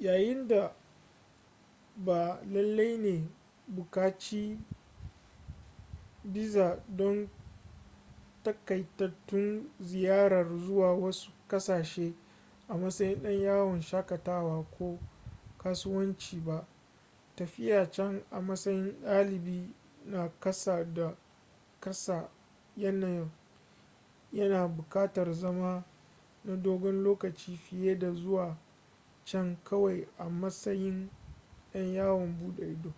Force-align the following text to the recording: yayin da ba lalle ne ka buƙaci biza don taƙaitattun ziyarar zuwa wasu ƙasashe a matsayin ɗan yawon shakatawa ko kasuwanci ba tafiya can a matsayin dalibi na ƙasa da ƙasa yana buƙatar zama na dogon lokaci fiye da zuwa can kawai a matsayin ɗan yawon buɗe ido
yayin 0.00 0.48
da 0.48 0.74
ba 1.96 2.40
lalle 2.52 2.98
ne 2.98 3.20
ka 3.20 3.32
buƙaci 3.68 4.58
biza 6.24 6.78
don 6.88 7.28
taƙaitattun 8.42 9.70
ziyarar 9.80 10.46
zuwa 10.58 10.94
wasu 10.94 11.30
ƙasashe 11.48 12.14
a 12.68 12.76
matsayin 12.76 13.22
ɗan 13.22 13.40
yawon 13.40 13.80
shakatawa 13.82 14.64
ko 14.78 14.98
kasuwanci 15.58 16.40
ba 16.44 16.66
tafiya 17.36 17.90
can 17.90 18.22
a 18.30 18.40
matsayin 18.40 19.00
dalibi 19.02 19.74
na 20.04 20.28
ƙasa 20.40 20.84
da 20.94 21.16
ƙasa 21.80 22.30
yana 22.76 24.68
buƙatar 24.68 25.32
zama 25.34 25.84
na 26.44 26.56
dogon 26.56 27.02
lokaci 27.02 27.56
fiye 27.56 27.98
da 27.98 28.12
zuwa 28.12 28.56
can 29.24 29.56
kawai 29.64 30.08
a 30.18 30.24
matsayin 30.28 31.10
ɗan 31.72 31.92
yawon 31.94 32.38
buɗe 32.38 32.72
ido 32.72 32.92